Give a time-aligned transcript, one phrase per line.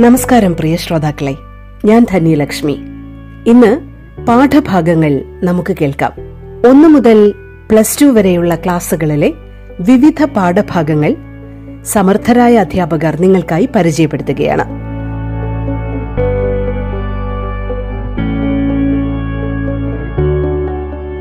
[0.00, 1.36] നമസ്കാരം പ്രിയ ശ്രോതാക്കളെ.
[1.84, 2.78] ഞാൻ ധന്യലക്ഷ്മി.
[3.46, 3.80] ഇന്ന്
[4.26, 6.12] പാഠഭാഗങ്ങൾ നമുക്ക് കേൾക്കാം.
[6.68, 7.34] ഒന്നു മുതൽ
[7.70, 9.32] പ്ലസ് ടു വരെയുള്ള ക്ലാസ്സുകളിലെ
[9.80, 11.16] വിവിധ പാഠഭാഗങ്ങൾ
[11.82, 14.64] സമർത്ഥരായ അധ്യാപകർ നിങ്ങൾക്കായി പരിചയപ്പെടുത്തുകയാണ്.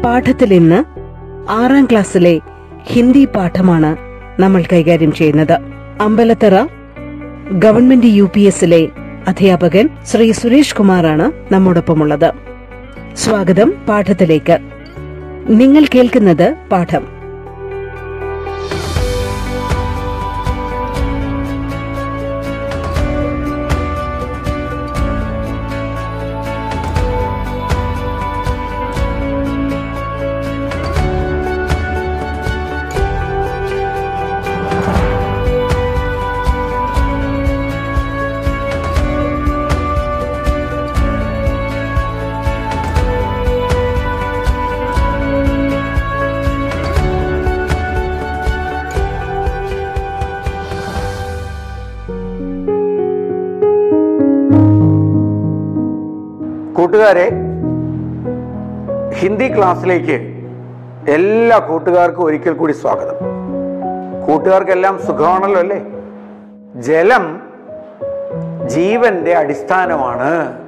[0.04, 0.84] പാഠത്തിൽ ഇന്ന്
[1.50, 2.40] ആറാം ക്ലാസ്സിലെ
[2.84, 3.96] ഹിന്ദി പാഠമാണ്
[4.42, 5.60] നമ്മൾ കൈകാര്യം ചെയ്യുന്നത്.
[6.02, 6.79] അമ്പലത്തറ
[7.52, 8.90] ഗവൺമെന്റ് യു പി എസിലെ
[9.28, 12.34] അധ്യാപകൻ ശ്രീ സുരേഷ് കുമാറാണ് നമ്മോടൊപ്പമുള്ളത്.
[13.14, 14.60] സ്വാഗതം പാഠത്തിലേക്ക്.
[15.50, 17.19] നിങ്ങൾ കേൾക്കുന്നത് പാഠം.
[57.10, 57.30] കൂട്ടുകാരെ
[59.14, 60.46] ഹിന്ദി ക്ലാസ്സിലേക്ക്
[61.10, 63.16] എല്ലാ കൂട്ടുകാർക്കും ഒരിക്കൽ കൂടി സ്വാഗതം.
[64.28, 65.86] കൂട്ടുകാർക്കെല്ലാം സുഖമാണല്ലോ അല്ലേ?
[66.76, 67.42] ജലം
[68.66, 70.60] ജീവന്റെ അടിസ്ഥാനമാണ്.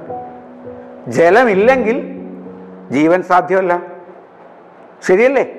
[1.08, 2.20] ജലമില്ലെങ്കിൽ
[2.90, 3.82] ജീവൻ സാധ്യമല്ല.
[5.06, 5.52] ശരിയല്ലേ?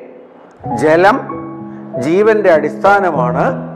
[0.75, 1.19] ജലം
[1.99, 3.75] ജീവന്റെ അടിസ്ഥാനമാണ്.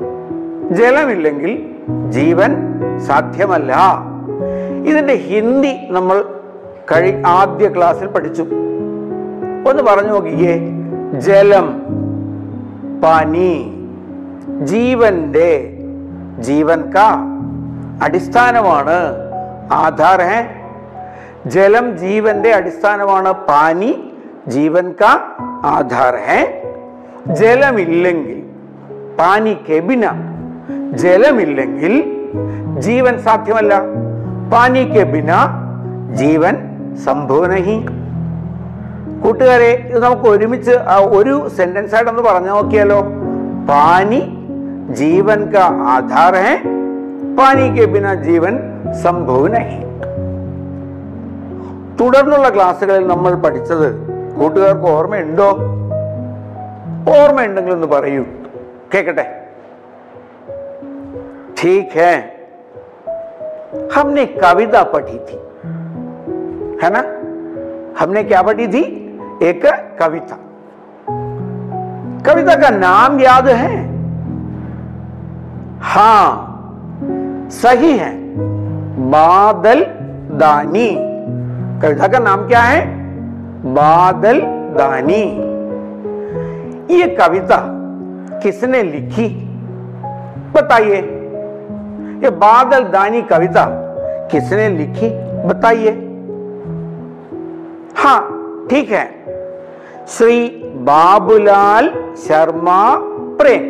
[0.71, 1.75] ജലമില്ലെങ്കിൽ
[2.09, 2.55] ജീവൻ
[2.99, 3.75] സാധ്യമല്ല.
[4.85, 6.36] ഇതിന്റെ ഹിന്ദി നമ്മൾ
[6.91, 8.43] കഴി ആദ്യ ക്ലാസ്സിൽ പഠിച്ചു.
[9.69, 10.53] ഒന്ന് പറഞ്ഞു നോക്കിയേ
[11.19, 11.67] ജലം
[13.03, 13.53] പനി
[14.63, 15.51] ജീവന്റെ
[16.39, 17.07] ജീവൻ കാ
[18.03, 18.97] അടിസ്ഥാനമാണ്
[19.71, 20.39] ആധാർ ഹേ
[21.47, 23.91] ജലം ജീവന്റെ അടിസ്ഥാനമാണ് പാനി
[24.47, 25.11] ജീവൻ കാ
[25.65, 26.39] ആധാർ ഹേ
[27.33, 28.39] ജലമില്ലെങ്കിൽ
[29.19, 30.05] പാനി കെബിന
[30.93, 31.93] ജലമില്ലെങ്കിൽ
[32.79, 33.73] ജീവൻ സാധ്യമല്ല.
[34.51, 35.31] പാനി കെബിന
[36.13, 36.55] ജീവൻ
[37.04, 37.76] സംഭവ നഹി
[39.22, 43.00] കൂട്ടുകാരെ ഇത് നമുക്ക് ഒരുമിച്ച് ആ ഒരു സെന്റൻസ് ആയിട്ടൊന്ന് പറഞ്ഞു നോക്കിയാലോ
[43.68, 44.20] പാനി
[45.00, 46.54] ജീവൻ കാ ആധാർ ഹെ
[47.38, 48.54] പാനി കെ ബിന ജീവൻ
[49.02, 49.80] സംഭവ നഹി
[52.00, 53.88] തുടർന്നുള്ള ക്ലാസ്സുകളിൽ നമ്മൾ പഠിച്ചത്
[54.38, 55.48] കൂട്ടുകാർക്ക് ഓർമ്മയുണ്ടോ
[57.14, 58.24] ഓർമ്മയുണ്ടെങ്കിൽ ഒന്ന് പറയൂ
[58.94, 59.26] കേക്കട്ടെ
[61.56, 62.14] ठीक है
[63.92, 65.36] हमने कविता पढ़ी थी
[66.83, 66.99] है ना?
[67.99, 68.81] हमने क्या पढ़ी थी?
[69.43, 69.61] एक
[69.99, 70.37] कविता।
[72.25, 73.87] कविता का नाम याद है?
[75.81, 76.53] हाँ
[77.51, 78.11] सही है।
[79.09, 79.85] बादल
[80.37, 80.97] दानी
[81.81, 82.85] कविता का नाम क्या है?
[83.73, 84.41] बादल
[84.77, 85.47] दानी
[86.95, 87.57] ये कविता
[88.39, 89.29] किसने लिखी?
[90.55, 91.01] बताइए।
[92.23, 93.65] ये बादल दानी कविता
[94.31, 95.09] किसने लिखी?
[95.47, 96.06] बताइए।
[97.96, 98.20] हाँ
[98.70, 99.04] ठीक है
[100.08, 100.36] श्री
[100.86, 102.80] बाबूलाल शर्मा
[103.40, 103.68] प्रेम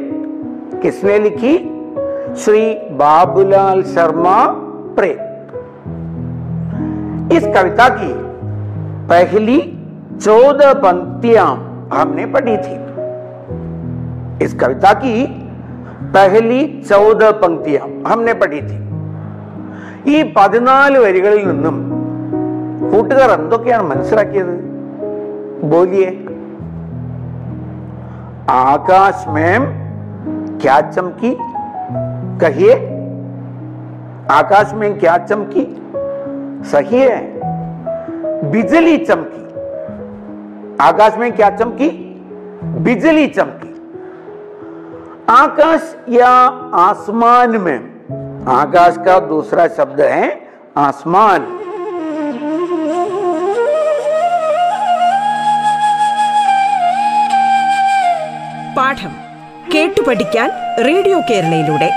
[0.83, 1.57] किसने लिखी
[2.37, 2.63] श्री
[2.99, 4.37] बाबूलाल शर्मा
[4.99, 5.31] प्रेम
[7.37, 8.13] इस कविता की
[9.09, 9.61] पहली
[10.19, 11.47] चौदह पंक्तियां
[11.93, 12.77] हमने पढ़ी थी
[14.45, 15.15] इस कविता की
[16.15, 17.77] പഹലി ചൗദ പങ്ക്തിയ
[18.11, 18.79] ഹംനെ പഠി थी
[20.13, 21.77] ഈ പതിനാല് വരികളിൽ നിന്നും
[22.98, 24.56] കൂട്ടുകാർ എന്തൊക്കെയാണ് മനസ്സിലാക്കിയത്?
[25.72, 26.10] ബോലിയെ.
[28.66, 29.64] ആകാശ് മേം
[30.62, 31.32] क्या चमकी
[32.42, 32.76] कहिए
[34.38, 35.64] आकाश में क्या चमकी
[36.72, 37.18] सही है
[38.52, 39.44] बिजली चमकी
[40.80, 41.90] आकाश में क्या चमकी
[42.80, 43.72] बिजली चमकी
[45.34, 46.32] आकाश या
[46.84, 47.80] आसमान में
[48.56, 50.26] आकाश का दूसरा शब्द है
[50.88, 51.48] आसमान
[58.78, 59.14] പാഠം
[59.74, 60.50] കേട്ടു പഠിക്കാൻ
[60.88, 61.90] റേഡിയോ കേരളയിലൂടെ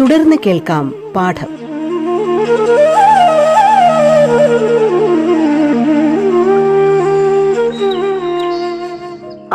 [0.00, 0.84] തുടർന്ന് കേൾക്കാം
[1.16, 1.50] പാഠം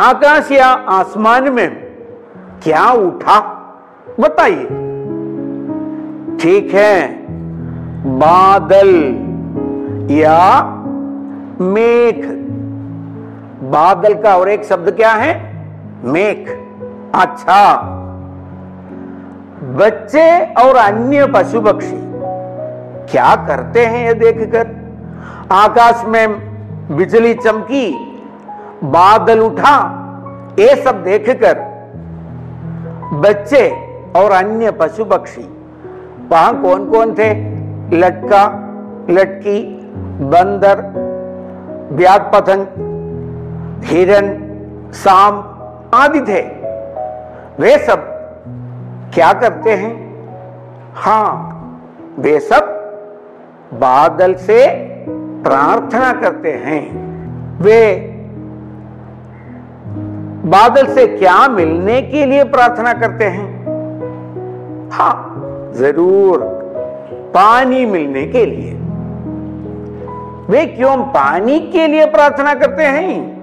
[0.00, 1.68] आकाश या आसमान में
[2.62, 3.38] क्या उठा
[4.18, 4.64] बताइए
[6.38, 6.96] ठीक है
[8.18, 8.90] बादल
[10.14, 10.40] या
[11.68, 12.18] मेघ
[13.70, 15.34] बादल का और एक शब्द क्या है?
[16.04, 16.48] मेघ।
[17.14, 17.76] अच्छा।
[19.62, 21.96] बच्चे और अन्य पशु पक्षी
[23.10, 24.66] क्या करते हैं ये देखकर?
[25.52, 26.34] आकाश में
[26.96, 27.92] बिजली चमकी,
[28.84, 29.76] बादल उठा,
[30.58, 31.58] ये सब देखकर
[33.12, 33.68] बच्चे
[34.16, 35.48] और अन्य पशु पक्षी
[36.28, 37.32] वहाँ कौन कौन थे?
[37.96, 38.44] लटका,
[39.10, 39.62] लटकी,
[40.20, 40.80] बंदर
[41.92, 42.66] ब्याग पतंग
[43.84, 44.28] हिरन
[44.92, 46.40] सांप आदि थे।
[47.62, 48.12] वे सब
[49.14, 49.94] क्या करते हैं?
[50.94, 51.52] हाँ,
[52.18, 52.74] वे सब
[53.72, 54.66] बादल से
[55.42, 56.82] प्रार्थना करते हैं।
[57.60, 57.96] वे
[60.46, 63.46] बादल से क्या मिलने के लिए प्रार्थना करते हैं?
[64.92, 66.38] हाँ ज़रूर,
[67.34, 68.72] पानी मिलने के लिए।
[70.50, 73.35] वे क्यों पानी के लिए प्रार्थना करते हैं?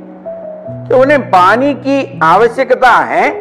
[0.88, 3.32] कि उन्हें पानी की आवश्यकता है।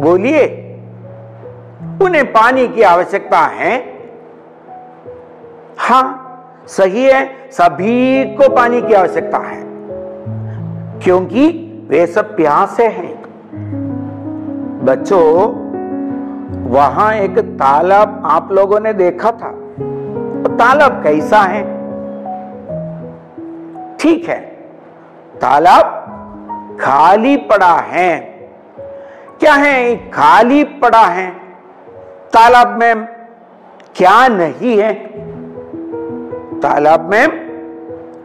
[0.00, 0.44] बोलिए,
[2.02, 3.74] उन्हें पानी की आवश्यकता है।
[5.78, 6.22] हाँ
[6.66, 9.62] सही है, सभी को पानी की आवश्यकता है,
[11.00, 11.48] क्योंकि
[11.88, 13.14] वे सब प्यासे हैं।
[14.84, 15.22] बच्चों,
[16.70, 19.50] वहाँ एक तालाब आप लोगों ने देखा था।
[20.42, 21.62] तो तालाब कैसा है?
[23.98, 24.45] ठीक है
[25.40, 28.18] तालाब खाली पड़ा है।
[29.40, 29.96] क्या है?
[30.10, 31.30] खाली पड़ा है।
[32.32, 33.04] तालाब में
[33.96, 34.92] क्या नहीं है?
[36.60, 37.46] तालाब में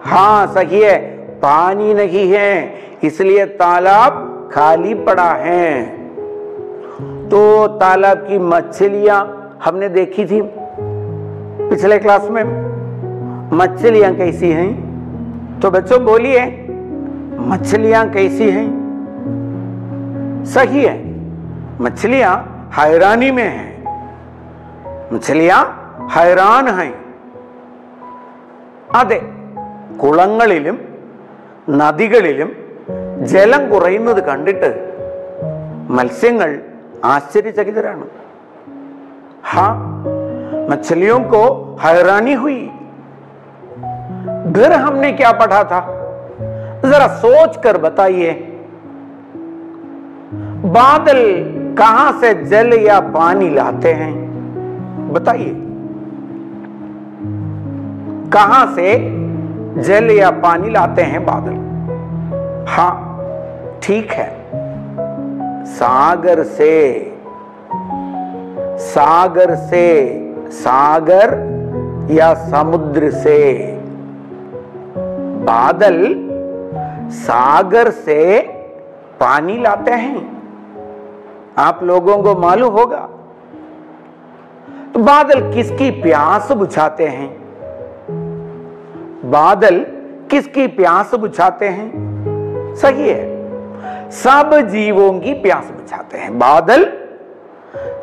[0.05, 0.97] हाँ, सही है,
[1.37, 2.73] पानी नहीं है,
[3.03, 5.83] इसलिए तालाब खाली पड़ा है।
[7.29, 9.19] तो तालाब की मछलियाँ
[9.63, 12.43] हमने देखी थी पिछले क्लास में।
[13.53, 15.59] मछलियाँ कैसी हैं?
[15.59, 16.60] तो बच्चों बोलिए।
[17.50, 18.66] मछलियां कैसी हैं
[20.46, 20.96] सही है
[21.82, 22.34] मछलियां
[22.78, 23.66] हैरानी में हैं
[25.12, 25.56] മച്ചലിയാ
[26.14, 26.90] ഹൈറാൻ ഹൈ
[29.00, 29.18] അതെ
[30.02, 30.76] കുളങ്ങളിലും
[31.80, 32.50] നദികളിലും
[33.32, 34.70] ജലം കുറയുന്നത് കണ്ടിട്ട്
[35.98, 36.50] മത്സ്യങ്ങൾ
[37.14, 38.06] ആശ്ചര്യചകിതരാണ്
[39.50, 39.72] हाँ
[40.70, 41.40] मछलियों को
[41.82, 42.60] हैरानी हुई
[44.54, 45.78] फिर हमने क्या पढ़ा था
[46.85, 48.31] जरा सोच कर बताइए,
[50.65, 51.19] बादल
[51.77, 54.13] कहाँ से जल या पानी लाते हैं?
[55.13, 55.53] बताइए।
[58.33, 58.97] कहाँ से
[59.81, 61.55] जल या पानी लाते हैं बादल?
[62.69, 62.93] हाँ
[63.83, 64.29] ठीक है।
[65.65, 67.07] सागर से
[68.79, 69.87] सागर से,
[70.51, 71.33] सागर
[72.11, 73.37] या समुद्र से।
[75.45, 75.97] बादल
[77.11, 78.41] सागर से
[79.19, 80.41] पानी लाते हैं।
[81.57, 83.09] आप लोगों को मालूम होगा।
[84.93, 87.41] तो बादल किसकी प्यास बुझाते हैं?
[89.31, 89.85] बादल
[90.31, 91.91] किसकी प्यास बुझाते हैं?
[92.75, 93.31] सही है।
[94.11, 96.93] सब जीवों की प्यास बुझाते हैं। बादल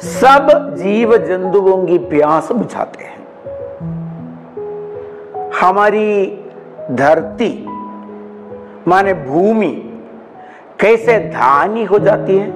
[0.00, 3.18] सब जीव जंतुओं की प्यास बुझाते हैं।
[5.60, 6.44] हमारी
[6.90, 7.67] धरती
[8.87, 9.71] माने भूमि
[10.81, 12.49] कैसे धानी हो जाती है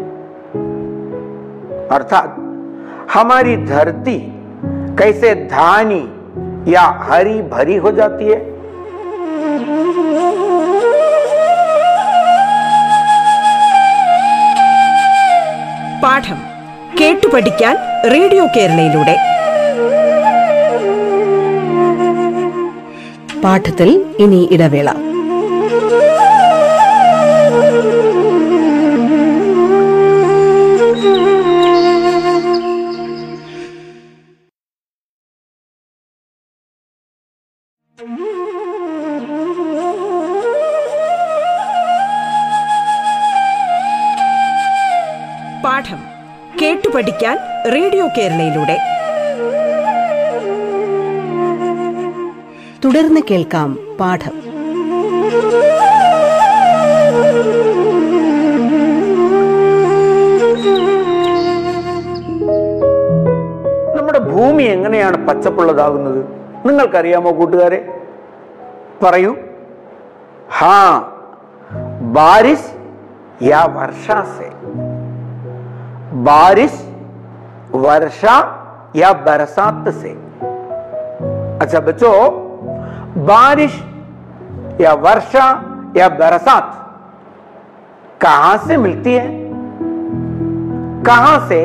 [1.96, 2.36] अर्थात
[3.14, 4.18] हमारी धरती
[5.00, 6.04] कैसे धानी
[6.74, 8.40] या हरी भरी हो जाती है
[16.04, 16.40] പാഠം
[17.00, 17.76] കേട്ടു പഠിക്കാൻ
[18.14, 19.16] റേഡിയോ കേരളയിലൂടെ
[23.44, 23.90] പാഠത്തിൽ
[24.24, 24.90] ഇനി ഇടവേള
[48.19, 48.79] കേരളയിലൂടെ.
[52.85, 54.43] തുടർന്ന് കേൾക്കാം പാഠം.
[63.97, 66.25] നമ്മുടെ ഭൂമി എങ്ങനെയാണ് പച്ചപ്പുള്ളതാകുന്നത്?
[66.67, 68.03] നിങ്ങൾക്കറിയാമോ കൂട്ടുകാരെ?
[69.03, 69.37] പറയൂ.
[70.51, 71.03] ഹാ
[72.01, 72.73] ബാരിസ്
[73.43, 74.51] യാ വർഷാസെ.
[76.13, 76.92] ബാരിസ്
[77.76, 78.36] वर्षा
[78.96, 80.12] या बरसात से
[81.62, 82.14] अच्छा बच्चों
[83.26, 83.76] बारिश
[84.82, 85.46] या वर्षा
[85.98, 86.74] या बरसात
[88.22, 89.28] कहां से मिलती है
[91.04, 91.62] कहां से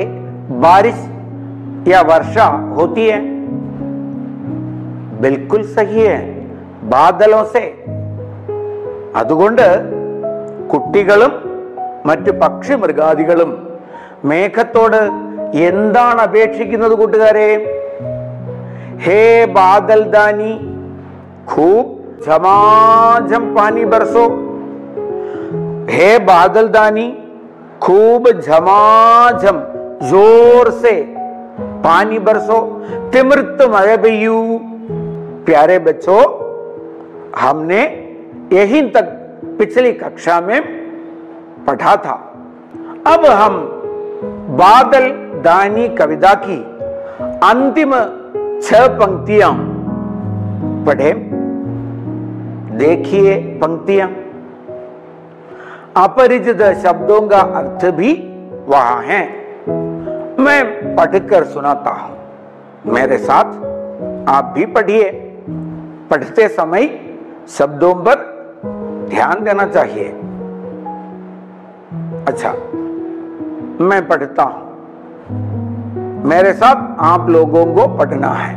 [0.60, 1.00] बारिश
[1.88, 2.46] या वर्षा
[2.76, 3.20] होती है
[5.20, 6.20] बिल्कुल सही है
[6.92, 7.64] ബാദലോ സെ
[9.20, 9.66] അതുകൊണ്ട്
[10.72, 11.32] കുട്ടികളും
[12.08, 13.50] മറ്റു പക്ഷി മൃഗാദികളും
[14.30, 14.98] മേഘത്തോട്
[15.68, 17.48] എന്താണ് അപേക്ഷിക്കുന്നത് കൂട്ടുകാരെ
[19.06, 19.22] ഹേ
[19.56, 20.52] ബാദൽ ദാനി
[21.46, 21.86] खूब
[22.24, 24.24] झमाझम पानी बरसो
[25.88, 27.06] हे बादल दानी
[27.82, 29.58] खूब झमाझम
[30.10, 30.94] जोर से
[31.84, 32.58] पानी बरसो
[33.12, 34.36] तिमृत मय पेयू
[35.46, 36.20] प्यारे बच्चों
[37.36, 37.82] हमने
[38.52, 39.10] यही तक
[39.58, 40.60] पिछली कक्षा में
[41.66, 42.14] पढ़ा था
[43.06, 43.56] अब हम
[44.58, 45.10] बादल
[45.47, 46.57] दानी कविता की
[47.47, 47.91] अंतिम
[48.61, 49.51] छह पंक्तियाँ
[50.85, 51.11] पढ़े।
[52.77, 54.07] देखिए पंक्तियाँ।
[56.03, 58.11] अपरिचित शब्दों का अर्थ भी
[58.67, 59.21] वहाँ है।
[60.39, 63.55] मैं पढ़कर सुनाता हूँ। मेरे साथ
[64.29, 65.09] आप भी पढ़िए।
[66.11, 66.89] पढ़ते समय
[67.49, 68.29] शब्दों पर
[69.09, 70.07] ध्यान देना चाहिए।
[72.27, 72.53] अच्छा
[73.85, 74.66] मैं पढ़ता हूँ।
[76.27, 78.55] मेरे साथ आप लोगों को पढ़ना है।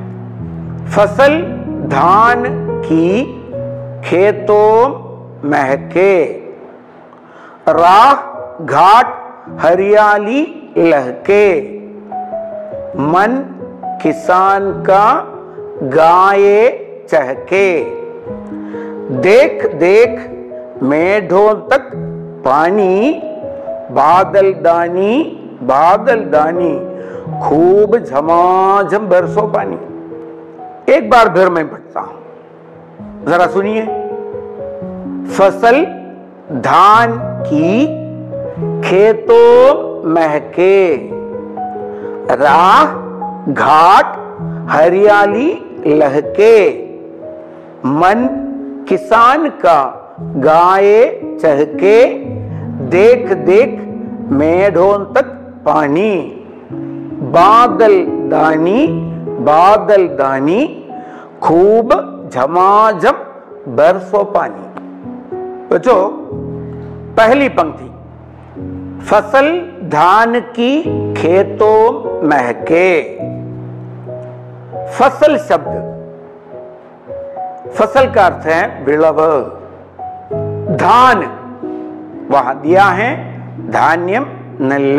[0.87, 1.43] फ़सल,
[1.89, 2.45] धान
[2.85, 3.25] की
[4.05, 4.89] खेतों
[5.49, 6.25] महके।
[7.69, 8.15] राह,
[8.65, 9.07] घाट,
[9.61, 11.61] हरियाली लहके।
[12.99, 13.45] मन,
[14.03, 15.27] किसान का
[15.83, 17.85] गाये चहके।
[19.11, 20.31] देख देख,
[20.83, 21.93] मेढों तक
[22.45, 23.23] पानी,
[23.91, 27.00] बादल दानी बादल दानी
[27.49, 29.79] खूब झमाझम बरसो पानी।
[30.93, 32.21] एक बार फिर मैं पढ़ता हूँ।
[33.26, 33.83] जरा सुनिए।
[35.35, 35.85] फ़सल,
[36.52, 37.12] धान
[37.47, 37.87] की
[38.81, 40.97] खेतों महके।
[42.35, 42.87] राह,
[43.52, 44.17] घाट,
[44.71, 46.71] हरियाली लहके।
[47.87, 48.29] मन,
[48.88, 52.14] किसान का गाये चहके।
[52.85, 53.87] देख देख,
[54.33, 56.12] मेढों तक पानी।
[57.33, 58.87] बादल दानी
[59.40, 60.64] बादल दानी,
[61.43, 61.93] खूब
[62.33, 63.17] झमाझम
[63.76, 64.67] बरसो पानी।
[65.69, 66.00] बच्चों,
[67.17, 67.88] पहली पंक्ति,
[69.05, 69.49] फ़सल
[69.88, 70.83] धान की
[71.14, 71.76] खेतों
[72.29, 73.02] महके।
[74.93, 75.79] फ़सल शब्द,
[77.71, 79.21] फ़सल का अर्थ है विलव
[80.76, 81.25] धान,
[82.31, 83.14] वहाँ दिया है
[83.71, 84.26] धान्यम
[84.61, 84.99] नल्ल।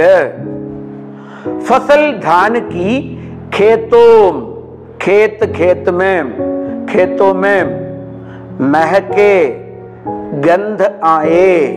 [1.41, 2.99] फ़सल धान की
[3.53, 4.31] खेतों,
[5.01, 7.63] खेत खेत में, खेतों में
[8.61, 9.47] महके
[10.41, 11.67] गंध आए।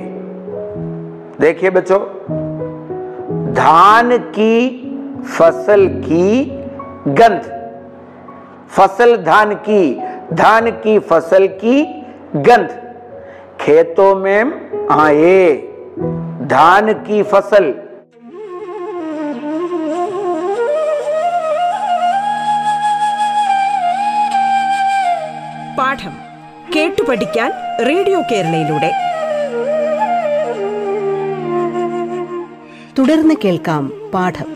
[1.40, 1.98] देखिए बच्चों,
[3.54, 4.56] धान की
[5.28, 6.44] फ़सल की
[7.08, 7.50] गंध,
[8.68, 9.94] फ़सल धान की
[10.32, 11.82] धान की फ़सल की
[12.36, 12.68] गंध
[13.60, 14.44] खेतों में
[14.90, 15.56] आए।
[16.46, 17.72] धान की फ़सल
[25.77, 26.15] പാഠം
[26.75, 27.51] കേട്ടു പഠിക്കാൻ
[27.89, 28.91] റേഡിയോ കേരളയിലൂടെ
[32.97, 34.49] തുടർന്ന് കേൾക്കാം പാഠം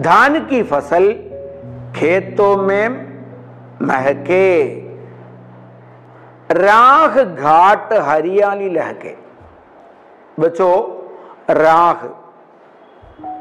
[0.00, 1.12] धान की फसल
[1.96, 2.88] खेतों में
[3.82, 4.46] महके
[6.58, 9.14] राख घाट हरियाली लहके
[10.38, 10.74] बच्चों
[11.56, 12.04] राख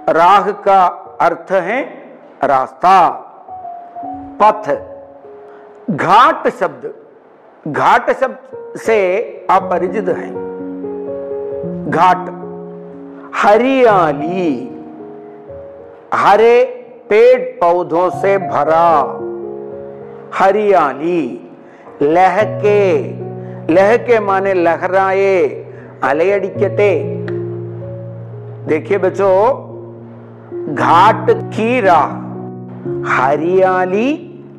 [0.09, 0.87] राह का
[1.21, 1.83] अर्थ है
[2.45, 3.09] रास्ता।
[4.43, 4.79] पथ।
[5.91, 6.95] घाट शब्द।
[7.73, 8.39] घाट शब्द
[8.79, 8.99] से
[9.51, 10.35] आप परिचित हैं।
[11.91, 12.29] घाट।
[13.37, 14.75] हरियाली।
[16.15, 16.65] हरे
[17.11, 19.03] पेड़ पौधों से भरा।
[20.35, 21.51] हरियाली।
[22.03, 23.03] लहके।
[23.75, 25.49] लहके माने लहराए
[26.03, 27.15] अलयडिकटे
[28.67, 29.68] देखिए बच्चों
[30.55, 32.11] घाट की राह।
[33.07, 34.11] हरियाली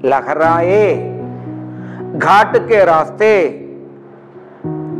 [0.05, 0.93] लहराए
[2.15, 3.31] घाट के रास्ते,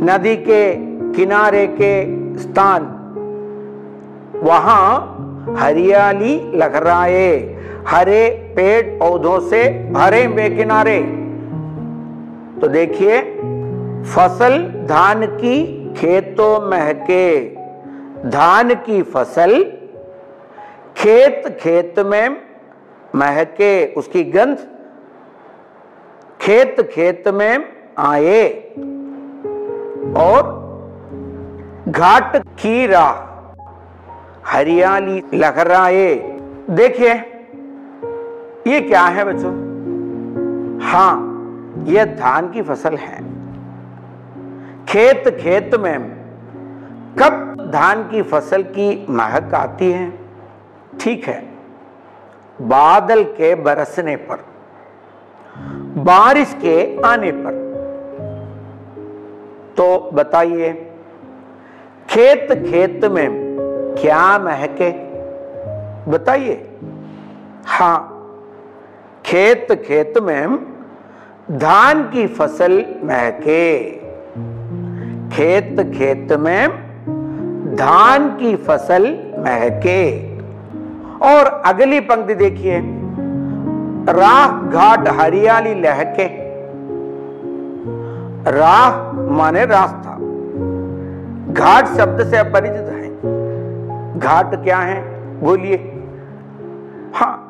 [0.02, 0.74] नदी के
[1.12, 1.92] किनारे के
[2.38, 2.82] स्थान।
[4.42, 5.16] वहाँ
[5.58, 7.56] हरियाली लहराए
[7.88, 11.00] हरे पेड़ पौधों से भरे हुए किनारे।
[12.60, 13.20] तो देखिए,
[14.02, 15.64] फ़सल धान की
[15.96, 17.48] खेतों महके
[18.30, 19.79] धान की फ़सल
[20.96, 22.42] खेत खेत में
[23.16, 24.58] महके उसकी गंध।
[26.40, 28.48] खेत खेत में आए।
[30.16, 30.60] और
[31.88, 33.30] घाट की राह,
[34.46, 36.14] हरियाली लहराए।
[36.70, 37.12] देखिए,
[38.66, 39.52] ये क्या है बच्चों?
[40.82, 41.26] हाँ
[41.86, 43.24] यह धान की फ़सल है।
[44.88, 46.20] खेत खेत में
[47.18, 50.19] कब धान की फ़सल की महक आती है?
[50.98, 51.40] ठीक है,
[52.62, 54.44] बादल के बरसने पर,
[55.96, 57.58] बारिश के आने पर।
[59.76, 60.72] तो बताइए
[62.10, 63.28] खेत खेत में
[63.98, 64.90] क्या महके?
[66.10, 66.66] बताइए।
[67.66, 68.16] हाँ
[69.26, 70.58] खेत खेत में
[71.50, 73.90] धान की फ़सल महके।
[75.30, 76.68] खेत खेत में
[77.76, 79.06] धान की फ़सल
[79.38, 80.29] महके।
[81.22, 82.80] और अगली पंक्ति देखिए।
[84.08, 86.50] राह घाट हरियाली लहके।
[88.50, 90.16] राह माने रास्ता।
[91.52, 93.10] घाट शब्द से अपरिचित है।
[94.18, 95.02] घाट क्या है?
[95.40, 96.02] बोलिए।
[97.14, 97.46] हाँ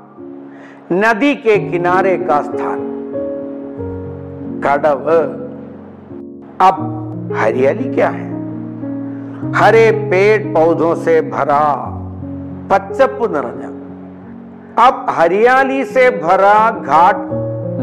[0.92, 2.90] नदी के किनारे का स्थान।
[4.64, 5.10] कडव
[6.60, 6.98] अब
[7.36, 8.30] हरियाली क्या है?
[9.54, 11.96] हरे पेड़ पौधों से भरा
[12.70, 13.76] पच्चप निरंजन
[14.78, 17.16] आप हरियाली से भरा घाट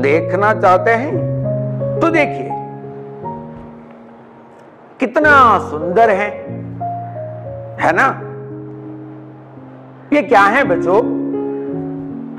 [0.01, 1.17] देखना चाहते हैं?
[1.99, 2.49] तो देखिए,
[4.99, 6.29] कितना सुंदर है।
[7.81, 8.07] है ना?
[10.13, 11.01] ये क्या है बच्चों?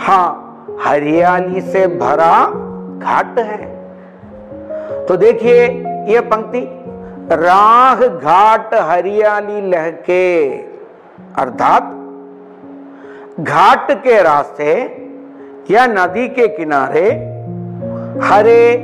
[0.00, 0.44] हाँ
[0.84, 2.44] हरियाली से भरा
[2.98, 3.66] घाट है।
[5.06, 5.66] तो देखिए
[6.08, 6.68] ये पंक्ति
[7.34, 10.48] राह घाट हरियाली लहके।
[11.38, 11.94] अर्थात
[13.40, 14.72] घाट के रास्ते
[15.70, 17.11] या नदी के किनारे
[18.22, 18.77] हरे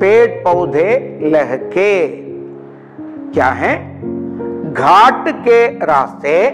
[0.00, 2.06] पेड़ पौधे लहके।
[3.32, 4.02] क्या है?
[4.72, 6.44] घाट के रास्ते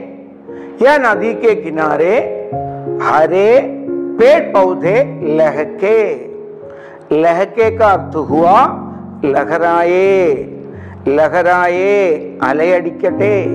[0.82, 2.18] या नदी के किनारे
[3.02, 3.60] हरे
[4.18, 6.14] पेड़ पौधे लहके।
[7.22, 8.60] लहके का अर्थ हुआ
[9.24, 10.34] लहराए।
[11.08, 13.46] लहराए अलयडिकटे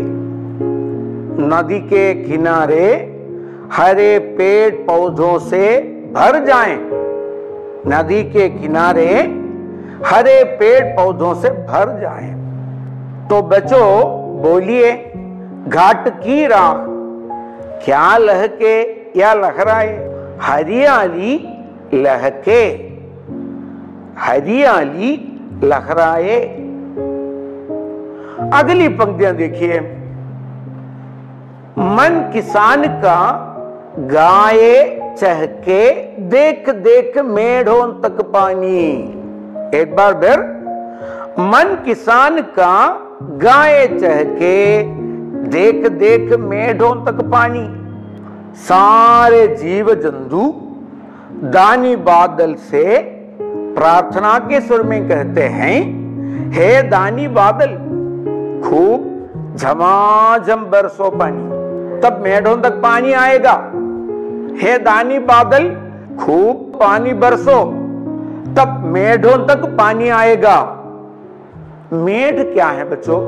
[1.44, 3.11] नदी के किनारे
[3.72, 5.82] हरे पेड़ पौधों से
[6.14, 6.90] भर जाएँ।
[7.88, 9.14] नदी के किनारे
[10.06, 12.42] हरे पेड़ पौधों से भर जाएँ।
[13.28, 14.06] तो बचो,
[14.42, 15.14] बोलिए,
[15.68, 16.74] घाट की राह।
[17.86, 18.82] क्या लहके
[19.20, 20.12] या लहराए?
[20.42, 22.68] हरियाली लहके।
[24.18, 26.40] हरियाली लहराए।
[28.54, 29.80] अगली पंक्तियाँ देखिए।
[31.80, 33.48] मन किसान का
[34.02, 38.88] गाये चहके, देख देख मेढ़ों तक पानी।
[39.76, 40.40] एक बार फिर,
[41.40, 44.84] मन किसान का गाये चहके,
[45.48, 47.68] देख देख मेढ़ों तक पानी।
[48.56, 50.54] सारे जीव जंतु
[51.48, 53.00] दानी बादल से
[53.76, 55.80] प्रार्थना के सुर में कहते हैं,
[56.52, 57.68] हे दानी बादल,
[58.70, 59.08] खूब
[59.56, 61.62] झमाझम बरसो पानी।
[62.02, 63.71] तब मेढ़ों तक पानी आएगा।
[64.58, 65.68] हे दानी बादल,
[66.20, 67.64] खूब पानी बरसो,
[68.58, 70.58] तब मेढ़ों तक पानी आएगा।
[71.94, 73.20] मेढ़ क्या है बच्चों?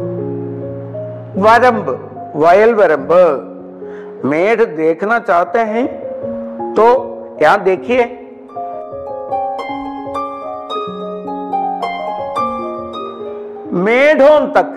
[1.41, 1.87] वरंब,
[2.35, 3.11] वयल वरंब।
[4.25, 5.85] मेढ़ देखना चाहते हैं
[6.73, 6.85] तो
[7.41, 8.03] यहाँ देखिए।
[13.75, 14.75] मेढ़ों तक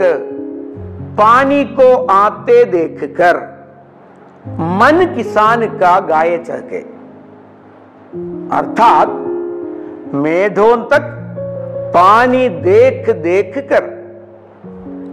[1.18, 3.55] पानी को आते देखकर
[4.48, 6.78] मन किसान का गाये चहके
[8.56, 9.08] अर्थात
[10.14, 11.12] मेधों तक
[11.94, 13.96] पानी देख देख कर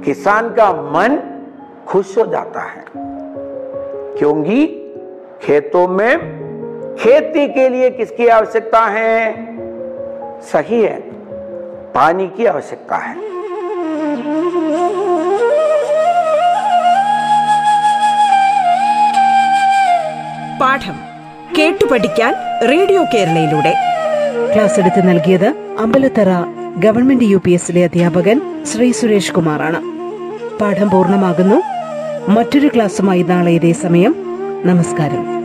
[0.06, 1.20] किसान का मन
[1.88, 2.86] खुश हो जाता है।
[4.18, 4.68] क्योंकि
[5.42, 6.18] खेतों में
[7.00, 9.34] खेती के लिए किसकी आवश्यकता है?
[10.42, 11.00] सही है,
[11.94, 13.16] पानी की आवश्यकता है।
[20.64, 20.94] പാഠം
[21.58, 22.34] കേട്ടു പഠിക്കാൻ
[22.70, 23.74] റേഡിയോ കേരളയിലൂടെ.
[24.56, 25.48] ക്ലാസ് എടുത്ത് നൽകിയത്
[25.80, 26.28] അമ്പലത്തറ
[26.78, 29.82] ഗവൺമെന്റ് യു പി എസിലെ അധ്യാപകൻ ശ്രീ സുരേഷ് കുമാറാണ്.
[30.60, 31.62] പാഠം പൂർണമാകുന്നു.
[32.32, 34.16] മറ്റൊരു ക്ലാസ്സുമായി നാളെ ഇതേ സമയം.
[34.66, 35.43] നമസ്കാരം.